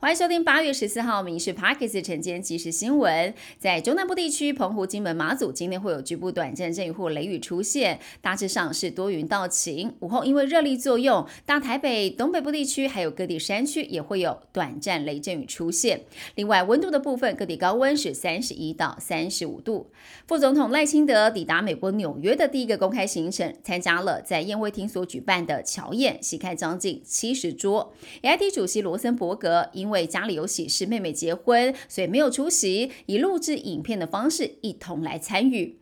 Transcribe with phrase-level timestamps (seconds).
[0.00, 3.34] 欢迎收听八月十四号《民事 Parkes》晨间即时新闻。
[3.58, 9.92] 在中南部地区，澎湖、金门、马祖今天会有局部短暂阵雨或雷雨出现，大致上是多云到晴。
[9.98, 16.02] 午后因为热力作用，大台北、东北部地区还有各地山区也会有短暂雷阵雨出现。
[16.36, 19.90] 另外，温度的部分，各地高温是三十一到三十五度。
[20.28, 27.92] 副总统赖清德抵达美国纽约的第一个公开行程，参加了在宴会厅所举办的乔宴，席开将近七十桌。
[28.22, 35.77] I T 主席罗森伯格因因为家里有喜事，妹妹结婚，所以没有出席，以录制影片的方式一同来参与。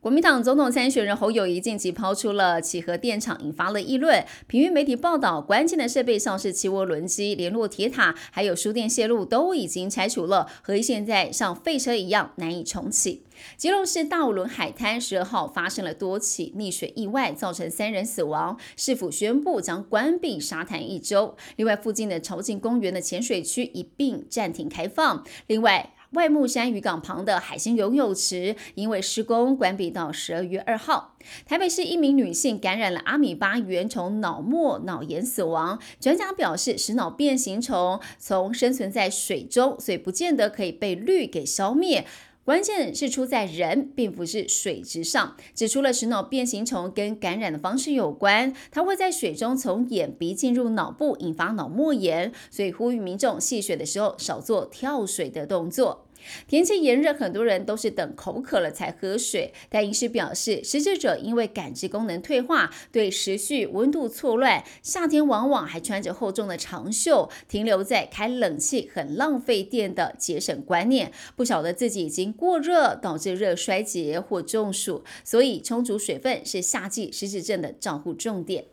[0.00, 4.24] 国民党总统参选人侯友谊近期抛出了启和电厂，引发了议论。
[4.46, 13.24] 平运媒体报道，关键的设备像是汽涡轮机、联络铁塔，还有输电线路都已经拆除了，合一现在像废车一样难以重启。
[13.56, 21.36] 基隆市大五轮海滩十二号发生了多起溺水意外，造成三人死亡，市府宣布将关闭沙滩一周。
[21.56, 25.24] 另外，附近的朝境公园的浅水区一并暂停开放。
[25.48, 31.16] 另外，外木山渔港旁的海星游泳池因为施工关闭到十二月二号。
[31.44, 35.78] 台北市一名女性感染了阿米巴原虫脑膜脑炎死亡。
[36.00, 42.06] 专家表示，使脑变形虫从生存在水中，所以不见得可以被氯给消灭。
[42.48, 45.36] 关键是出在人，并不是水质上。
[45.54, 52.32] 指出了石脑变形虫跟感染的方式有关，它会在水中从眼鼻进入脑部，引发脑膜炎。
[52.50, 56.06] 所以呼吁民众戏水的时候少做跳水的动作。
[56.46, 59.52] 天气炎热，很多人都是等口渴了才喝水。
[59.68, 75.04] 但医师表示，失智者因为感知功能退化，对时序、温度错乱，夏天往往还穿着厚重的长袖，停留在开冷气很浪费电的节省观念，不晓得自己已经过热，导致热衰竭或中暑。
[75.24, 78.66] 所以，充足水分是夏季失智症的照护重点。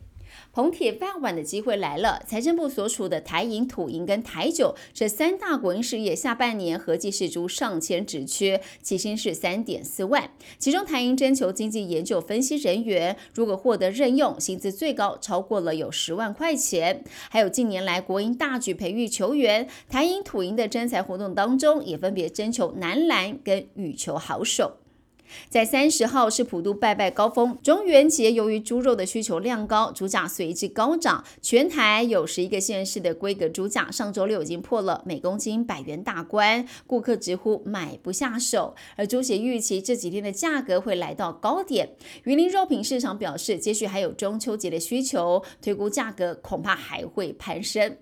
[0.52, 2.22] 捧铁饭碗的机会来了。
[2.26, 10.30] 财政部所处的台银、土银跟台酒这三大国营事业，下半年合计释出上千职缺，起薪是三点四万。
[10.58, 17.04] 其中台银征求经济研究分析人员，如果获得任用，薪资最高超过了有十万块钱。
[17.30, 24.78] 还有近年来国营大举培育球员，台银、土银的征才活动当中，也分别征求男篮跟羽球好手。
[25.48, 31.24] 在三十号是普渡拜拜高峰，中元节由于猪肉的需求量高，猪价随之高涨。
[31.40, 38.74] 全台有十一个县市的规格猪价，上周六已经破了每公斤百元大关，顾客直呼买不下手。
[38.96, 41.90] 而猪血预期这几天的价格会来到高点。
[42.24, 47.96] 云林肉品市场表示，接续还有中秋节的需求，推估价格恐怕还会攀升。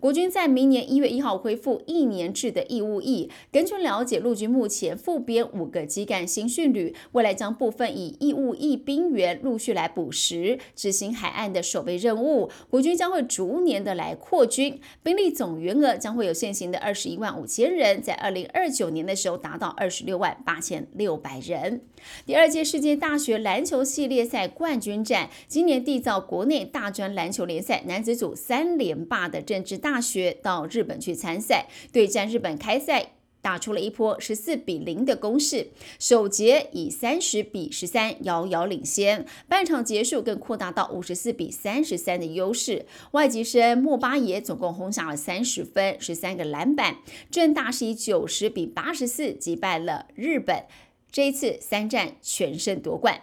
[0.00, 3.30] 国军在明年一月一号恢复一年制的义务役。
[3.52, 12.50] 根据了解，陆军目前复编五个基干新训旅，未来将部分以义务役兵员陆续来补实，执行海岸的守备任务。
[12.70, 21.82] 国军将会逐年的来扩军，兵力总员额将会有现行的二十一万五千人，在二零二九年的时候达到二十六万八千六百人。
[22.24, 35.68] 第二届世界大学篮球系列赛冠军战，今年缔造国内大专篮球联赛男子组三连霸的政治大学到日本去参赛，对战日本开赛打出了一波十四比零的攻势，
[35.98, 42.86] 首节以三十比十三遥遥领先，半场结束更扩大到五十四比三十三的优势。
[43.12, 46.96] 外籍生莫巴耶总共轰下了三十分，十三个篮板，
[47.30, 50.64] 正大是以九十比八十四击败了日本。
[51.12, 53.22] 这一次三战全胜夺冠。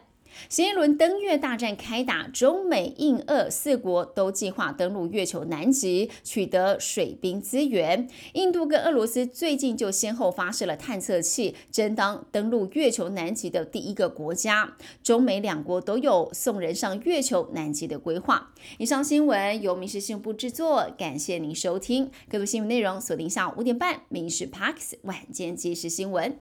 [0.49, 8.07] 新一轮登月大战开打，中美印俄四国都计划登陆月球南极，取得水冰资源。
[8.33, 14.75] 印度跟俄罗斯最近就先后发射了探测器，争当登陆月球南极的第一个国家。
[15.03, 18.53] 中美两国都有送人上月球南极的规划。
[18.77, 22.11] 以上新闻由民事新闻部制作，感谢您收听。
[22.29, 26.31] 更多新闻内容锁定下午五点半《民事 Parks 晚间即时新闻》。